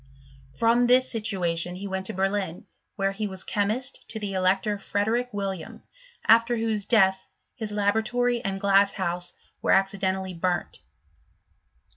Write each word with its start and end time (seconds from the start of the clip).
From 0.55 0.87
this 0.87 1.11
situation 1.11 1.75
he 1.75 1.87
went 1.87 2.07
to 2.07 2.13
Berlin, 2.13 2.65
where 2.95 3.11
he 3.11 3.27
was 3.27 3.43
chemist 3.43 4.03
to 4.09 4.17
the 4.17 4.33
elector 4.33 4.79
Frederick 4.79 5.29
William; 5.31 5.83
after 6.25 6.57
whose 6.57 6.85
death, 6.85 7.29
his 7.53 7.71
laboratory 7.71 8.43
and 8.43 8.59
glass 8.59 8.93
house 8.93 9.33
were 9.61 9.69
accidentally 9.69 10.33
burnt. 10.33 10.79